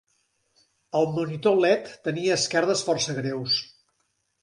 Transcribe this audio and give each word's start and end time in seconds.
El 1.01 1.09
monitor 1.17 1.61
LED 1.67 1.93
tenia 2.09 2.35
esquerdes 2.41 2.85
força 2.91 3.19
greus. 3.23 3.65